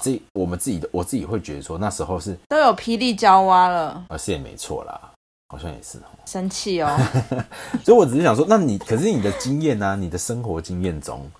[0.00, 5.12] 这我们自己的我自己会觉得说那时候是都有霹雳娇娃了，呃是也没错啦，
[5.48, 6.04] 好像也是哦。
[6.26, 6.96] 生气哦。
[7.84, 11.30] 所以我只是想说，那你可是你的经验啊，你的生活经验中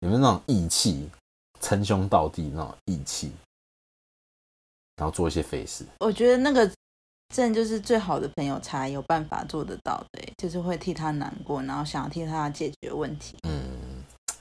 [0.00, 1.08] 有没有那种义气，
[1.60, 3.32] 称兄道弟那种义气，
[4.96, 5.84] 然后做一些废事？
[6.00, 6.70] 我觉得那个
[7.34, 13.36] 真的就是最好的朋友才有办法做得到的，就是会替他难过，然后想要替他解决问题。
[13.48, 13.63] 嗯，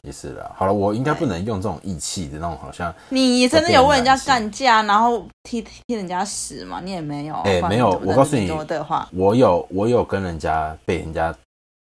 [0.03, 0.51] 也是啦。
[0.55, 6.79] 好了，我应该不能用这种义气的那种，好像你真的有为人家干架，然后替替人家死吗？
[6.83, 7.35] 你也没有。
[7.43, 11.35] 哎没有我告诉你跟我对话，我有我有跟人家被人家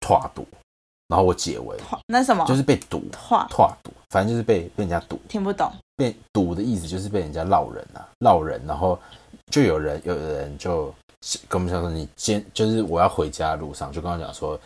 [0.06, 0.46] 跨赌，
[1.08, 5.20] 然后我解围，那什么就是被堵话跨赌，反正就是被被人家堵。
[5.28, 5.70] 听不懂。
[5.96, 8.98] 被堵的意思就是被人家闹人啊，闹人，然后
[9.50, 10.86] 就有人有的人就
[11.46, 14.58] 跟我们讲说，你先就是我要回家的路上，就跟我讲说，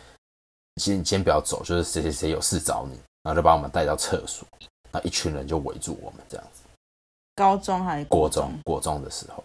[0.77, 4.47] 先先不要走，就是谁谁谁有事找你，然后就把我们带到厕所，
[4.91, 6.61] 然后一群人就围住我们这样子。
[7.35, 8.59] 高中还是国中中？
[8.63, 9.43] 国中的时候，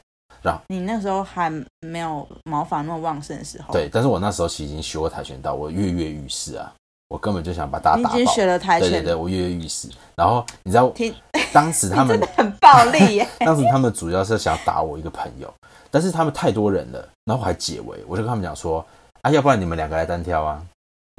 [0.68, 6.70] 你那时候还没有毛发那么旺盛的时候。，对，但是我那时候其实已经学过跆拳道，我跃跃欲试啊，
[7.08, 8.14] 我根本就想把大家打爆。
[8.14, 9.88] 已经学了跆拳，对对对，我跃跃欲试。
[10.14, 11.14] 然后你知道听，
[11.52, 13.28] 当时 他们真的很暴力耶。
[13.40, 15.52] 当时他们主要是想打我一个朋友，
[15.90, 18.84] 但是他们太多人了，然后我还解围，我就跟他们讲说，
[19.22, 20.62] 啊，要不然你们两个来单挑啊，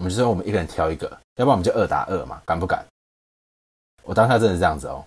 [0.01, 2.83] 我们就说我们一个人挑一个，要不然我们就二打二嘛，敢不敢？
[4.03, 5.05] 我当下真的是这样子哦，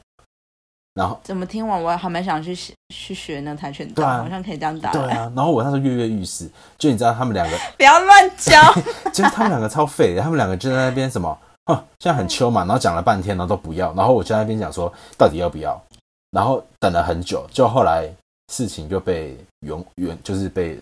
[0.95, 4.93] 然后怎么听完我还蛮想去学去学那跆拳道，对啊好像可以这样打。
[4.93, 8.73] 对啊，然后我那时候跃跃欲试，就你知道他们两个， 不要乱教。
[9.13, 15.83] 就是他们两个超废的，他们两个就在那边什么，哼，现在很秋嘛，然后讲了半天，然后都不要，然后我就在那边讲说到底要不要，
[16.31, 18.09] 然后等了很久，就后来
[18.53, 20.79] 事情就被原原就是被，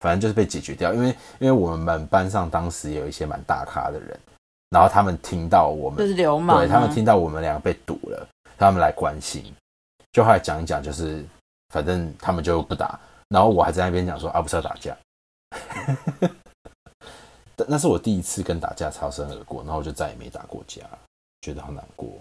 [0.00, 4.18] 反正就是被解决掉，因为因为我们班上当时有一些蛮大咖的人，
[4.70, 6.60] 然后他们听到我们就是流氓、啊。
[6.60, 8.28] 对他们听到我们两个被堵了，
[8.58, 9.54] 他们来关心，
[10.12, 11.24] 就后来讲一讲，就是
[11.72, 14.96] 反正他们就不打，然后我还在那边讲说啊，不是要打架，
[17.56, 20.82] 但那是我第一次跟打架擦身而过，然后我就再也没打过架，
[21.40, 22.18] 觉得好难过。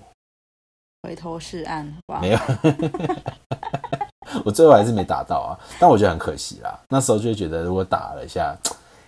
[1.04, 1.94] 回头是岸？
[2.20, 2.38] 没有，
[4.46, 6.80] 我最后还是没打到啊，但我觉得很可惜啦。
[6.88, 8.56] 那时候就会觉得，如果打了一下，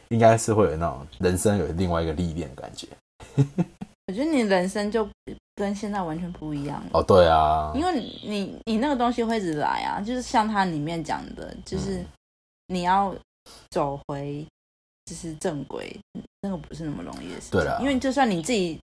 [0.09, 2.87] 应该是会有那种人生有另外一个历练的感觉。
[4.07, 5.07] 我觉得你人生就
[5.55, 6.89] 跟现在完全不一样了。
[6.93, 12.03] 哦，对啊，因为你你那个东西会一直来啊，就是像它里面讲的，就是
[12.67, 13.13] 你要
[13.69, 14.43] 走回
[15.05, 15.95] 就是正轨，
[16.41, 17.51] 那个不是那么容易的事情。
[17.51, 18.79] 对啦因为就算你自己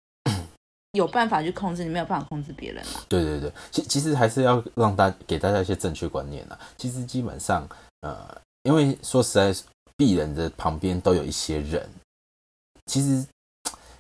[0.95, 2.85] 有办法去控制，你没有办法控制别人。
[3.09, 6.59] 对对对，其其实还是要让大给大家一些正确观念啊。
[6.77, 7.69] 其实基本上，
[8.03, 9.53] 呃，因为说实在，
[9.97, 11.89] 鄙人的旁边都有一些人，
[12.87, 13.27] 其实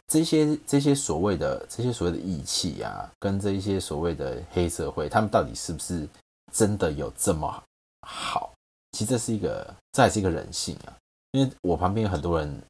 [0.06, 6.08] 这些这些所谓的这些所谓的义气啊，跟这一些所谓的黑社会，他们到底是不是
[6.52, 7.62] 真的有这么
[8.02, 8.52] 好？
[8.92, 10.94] 其实这是一个，这还是一个人性啊。
[11.32, 12.62] 因为我旁边有很多人，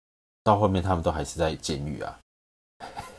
[0.42, 2.18] 到后面他们都还是在监狱啊。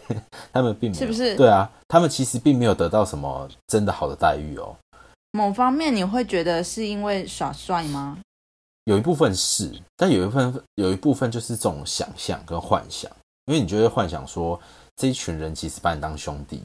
[0.53, 4.75] 他们并没有，是不是对啊，他们其实并没有得到什么真的好的待遇哦。
[5.31, 8.17] 某方面你会觉得是因为耍帅吗？
[8.85, 13.11] 有一部分是，但有一部分有一部分就是这种想象跟幻想，
[13.45, 14.59] 因为你就会幻想说
[14.95, 16.63] 这一群人其实把你当兄弟，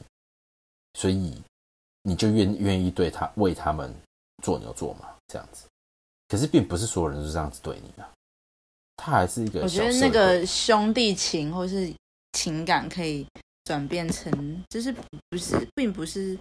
[0.93, 1.41] 所以
[2.03, 3.93] 你就愿愿意对他为他们
[4.43, 5.65] 做牛做马这样子。
[6.29, 8.07] 可是并不是所有人都是这样子对你啊，
[8.95, 11.91] 他还是一个我觉得那个兄弟情或是
[12.33, 13.25] 情感可以
[13.65, 16.37] 转变成，就是不是，并不是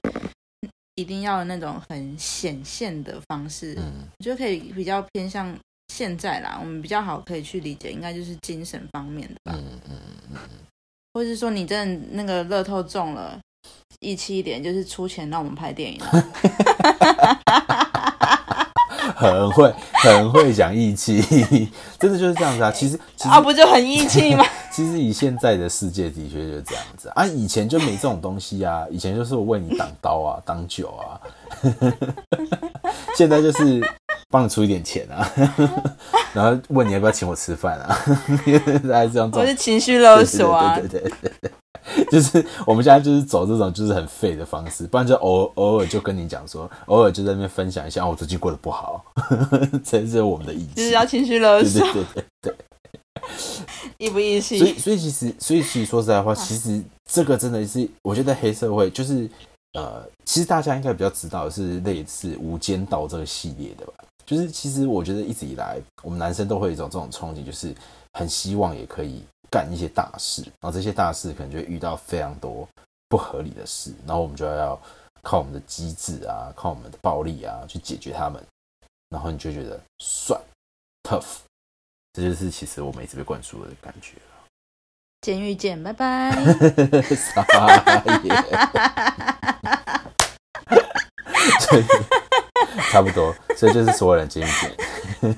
[0.94, 3.74] 一定要那种很显现的方式。
[3.78, 5.56] 嗯我觉得可以比较偏向
[5.88, 9.96] 现在啦，我们比较好可以去理解，应该就是精神方面的吧，嗯嗯
[10.32, 10.38] 嗯
[11.12, 13.40] 或者是说你真的那个乐透中了，
[14.00, 16.10] 义气一点，就是出钱让我们拍电影啊。
[19.20, 21.20] 很会很会讲义气，
[22.00, 22.72] 真的就是这样子啊。
[22.72, 24.42] 其实啊，不就很义气吗？
[24.72, 31.20] 其实以现在的世界的确就是这样子啊，以前就没这种东西啊，以前就是我为你挡刀啊、挡酒啊，
[33.14, 33.80] 现在就是
[34.30, 35.28] 帮你出一点钱啊，
[36.32, 37.98] 然后问你要不要请我吃饭啊，
[38.88, 40.78] 大家这样做我种是情绪勒索啊。
[40.78, 41.50] 对，对对对对
[41.96, 49.04] 对， 就是我们现在就是走这种就是很废的方式，不然就偶偶尔就跟你讲说，偶尔就在那边分享一下，哦我最近过得不好，
[49.84, 51.80] 这是我们的意思，就是要情绪勒索。
[51.80, 52.56] 对，对对对。
[53.98, 59.28] 意不义所以，所以其实，所以其实说实在话，其实这个真的是，我觉得黑社会就是，
[59.74, 63.92] 呃，其实大家应该比较知道的是类似《无间道》这个系列的吧。
[64.30, 67.74] 就是其实我觉得一直以来，我们男生都会有一种这种憧憬，就是
[68.12, 72.68] 很希望也可以干一些大事，然后这些大事可能就会遇到非常多
[73.08, 74.80] 不合理的事，然后我们就要
[75.20, 78.40] 靠我们的机智啊，靠我们的暴力啊去解决他们，
[79.08, 80.40] 然后你就觉得帅
[81.02, 81.38] tough，
[82.12, 84.12] 这就是其实我们一直被灌输的感觉。
[85.22, 86.30] 监狱见，拜拜。
[92.90, 95.34] 差不多，所以就是所有人监狱见。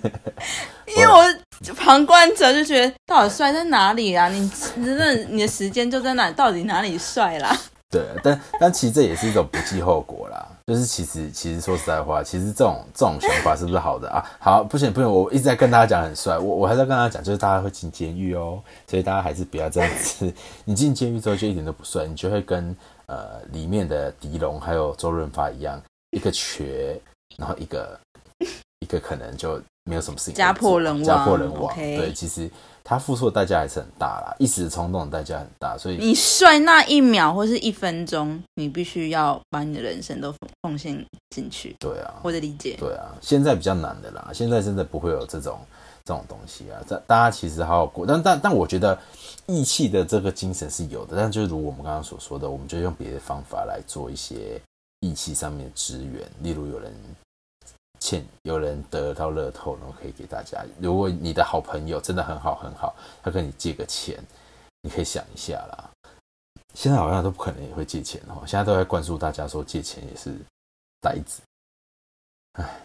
[0.96, 4.28] 因为我旁观者就觉得，到底帅在哪里啊？
[4.28, 4.40] 你
[4.74, 7.56] 你真的你的时间就在哪，到底哪里帅啦？
[7.90, 10.48] 对，但但其实这也是一种不计后果啦。
[10.66, 14.24] 就是其实其实说实在话，其实这种这种想法是不是好的啊？
[14.38, 20.32] 好，不行不行，我一直在跟大家讲很帅，我我还在跟大家讲，就是大家会进监狱哦，所以大家还是不要这样子。
[20.64, 22.74] 你进监狱之后就一点都不帅，你就会跟
[23.06, 25.82] 呃里面的狄龙还有周润发一样，
[26.12, 26.98] 一个瘸，
[27.36, 27.98] 然后一个
[28.80, 31.74] 一个可能就没有什么事情家破人亡家破人亡。
[31.74, 32.50] 对，其实
[32.84, 41.74] 他付出的代价还是很大啦，一时冲动的代价很大，所以你帅那一秒或是一分钟，你必须要把你的人生都奉奉献进去。
[41.78, 45.60] 对啊，我的理解，对啊，现在比较难的啦，现在真的不会有这种
[46.04, 46.82] 这种东西啊。
[46.88, 48.98] 大大家其实好好过，但但但我觉得
[49.46, 54.60] 义气的这个精神是有的，但就是如我们刚刚所说的，我们就用别的方法来做一些
[55.02, 56.94] 义气上面的支援，例如有人
[58.00, 60.64] 欠有人得到乐透，然后可以给大家。
[60.80, 64.18] 如果你的好朋友真的很好很好，他跟你借个钱，
[64.80, 65.90] 你可以想一下啦。
[66.74, 70.34] 现在好像都不可能也会借钱哦，现在都在灌输大家说借钱也是
[71.00, 71.42] 呆子。
[72.52, 72.80] 唉，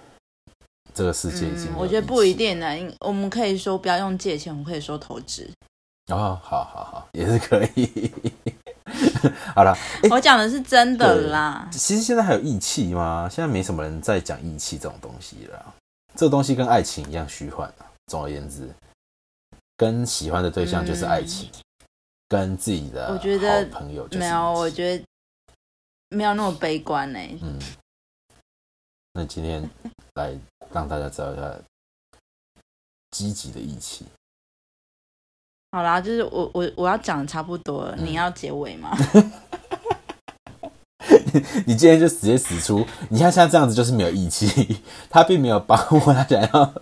[0.93, 2.33] 这个世界已经、嗯，我觉得不一。
[2.33, 2.67] 定呢。
[2.99, 5.49] 我们可以说不要用借钱，我们可以说投资。
[6.07, 8.11] 哦，好好好，也是可以。
[9.55, 11.67] 好了，诶我讲的是真的啦。
[11.71, 13.27] 其实现在还有义气吗？
[13.29, 15.73] 现在没什么人在讲义气这种东西了啊。
[16.15, 17.85] 这个东西跟爱情一样虚幻啊。
[18.07, 18.69] 总而言之，
[19.75, 21.49] 跟喜欢的对象就是爱情，
[22.29, 25.03] 跟自己的我觉得好朋友就没有，我得觉得
[26.09, 27.19] 没有那么悲观呢。
[27.41, 27.59] 嗯。
[29.13, 29.67] 那今天
[30.15, 30.33] 来
[30.71, 31.53] 让大家知道一下
[33.11, 34.05] 积极的义气。
[35.71, 38.97] 好啦，就是我我我要讲的差不多了，嗯你要结尾吗？
[41.65, 44.77] 你今天就直接使出，你看像这样子就是没有义气，
[45.09, 46.73] 他并没有帮我，他想要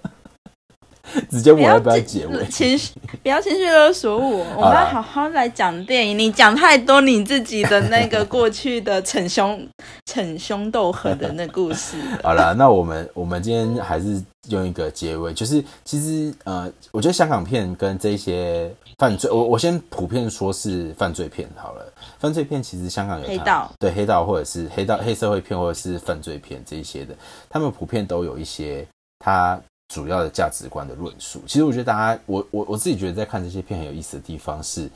[1.30, 2.46] 直接问我要不要结尾。
[2.48, 2.94] 情绪
[3.24, 6.18] 不要情绪勒索我，我们要好好来讲电影。
[6.18, 9.68] 你讲太多你自己的那个过去的逞凶
[10.06, 11.98] 逞凶斗狠的那故事。
[12.24, 21.86] 好了，那我们我们今天还是用一个结尾，就是其实呃，我觉得香港片跟这些犯罪，我我先普遍说是犯罪片好了。
[22.20, 27.16] 犯罪片其实香港有黑道，对黑道或者是黑道黑社会片或者是犯罪片这一些的，
[27.50, 28.86] 他们普遍都有一些
[29.20, 29.60] 他。
[29.96, 34.90] 主要的价值观的论述，其实我觉得大家，我我我自己觉得在看这些片很有意思的地方是，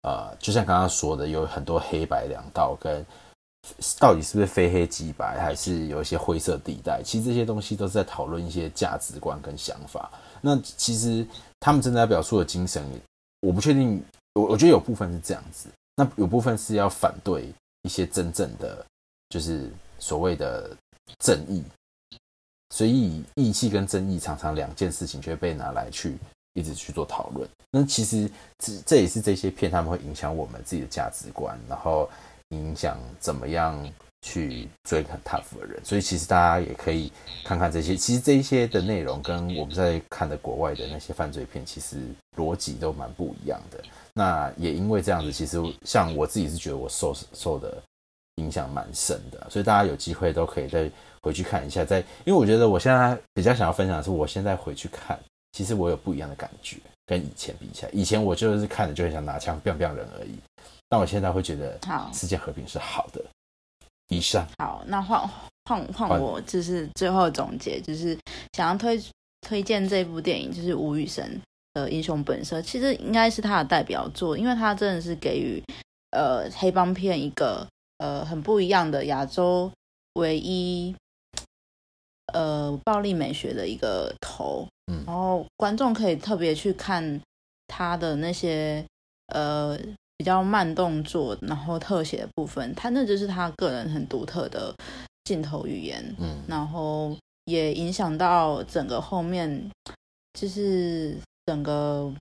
[0.00, 3.04] 呃，就像刚刚说的，有很多黑白两道，跟
[4.00, 10.10] 到底是不是非黑即白，还是有一些灰色地带，其实这些东西都是在讨论一些价值观跟想法。
[10.40, 11.26] 那其实
[11.60, 12.82] 他们正在表述的精神，
[13.42, 14.02] 我不确定，
[14.32, 17.52] 我我觉得有部分是这样子，那有部分是要反对
[17.82, 18.82] 一些真正的，
[19.28, 20.74] 就是所谓的
[21.18, 21.62] 正义。
[22.70, 26.16] 所以义气跟正义常常两件事情就会被拿来去
[26.52, 27.48] 一直去做讨论。
[27.70, 32.10] 那其实这这也是这些片他们会影响我们自己的价值观，然后
[32.48, 33.88] 影响怎么样
[34.22, 35.80] 去追很 tough 的人。
[35.84, 37.12] 所以其实大家也可以
[37.44, 41.98] 看看这些，其实这一些的内容跟我们在看的国外的那些犯罪片，其实
[42.36, 43.80] 逻辑都蛮不一样的。
[44.12, 47.80] 那也因为这样子，其实像我自己是觉得我受受的
[48.36, 50.90] 影响蛮深的，所以大家有机会都可以在。
[51.26, 55.18] 回去看一下，在因为我觉得我现在比较想要分享的是，我现在回去看，
[55.50, 60.38] 其实我有不一样的感觉，跟以前比起来，以前我就是看着就很想拿枪 biang biang 人而已，
[60.88, 63.20] 但我现在会觉得，好，世界和平是好的。
[64.08, 65.28] 以上，好，那换
[65.64, 68.16] 换换我，就是最后总结，就是
[68.52, 69.02] 想要推
[69.40, 71.28] 推荐这部电影，就是吴宇森
[71.74, 75.60] 的《英雄本色》，其实应该是他的代表作，因为他真的是给予
[76.12, 77.66] 呃黑帮片一个
[77.98, 79.68] 呃很不一样的亚洲
[80.14, 80.94] 唯一。
[82.36, 87.18] 呃，暴力美学的一个头，嗯，然后观众可以特别去看
[87.66, 88.84] 他的那些
[89.28, 89.74] 呃
[90.18, 94.74] 比较慢动作，然后特写的部分，他那就是他个人很独特的
[95.24, 97.16] 镜头语言，嗯，然后
[97.46, 99.70] 也影响到整个后面，
[100.34, 101.16] 就是
[101.46, 102.12] 整个，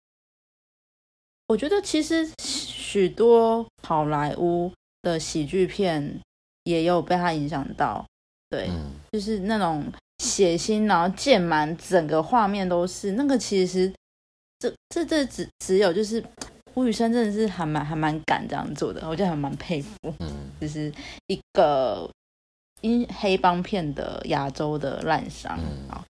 [1.47, 6.22] 我觉得其实许多好莱坞的喜剧片
[6.63, 8.05] 也有被他影响到。
[8.47, 8.70] 对，
[9.11, 9.84] 就是那种
[10.20, 13.38] 血腥，然后溅满整个画面都是那个。
[13.38, 13.91] 其实
[14.59, 16.24] 这这这只只有就是
[16.74, 19.95] 吴宇森真的是还蛮还蛮敢这样做的，我觉得还蛮佩服。
[20.20, 20.91] 嗯，就是
[21.28, 22.09] 一个
[22.82, 25.59] 因黑帮片的亚洲的烂伤。
[25.89, 26.03] 好，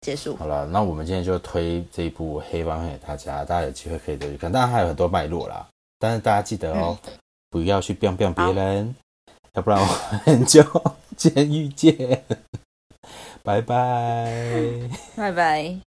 [0.00, 0.36] 结束。
[0.36, 4.50] 好了，那我们今天就推这一部黑帮片给大家，大家有机会可以再去看。
[4.50, 5.66] 当然还有很多脉络啦，
[5.98, 6.98] 但是大家记得哦，
[7.50, 8.94] 不要去 biang biang 别人。
[9.54, 10.62] 要不然我们就
[11.16, 12.22] 监 狱见，
[13.42, 15.89] 拜拜，拜拜。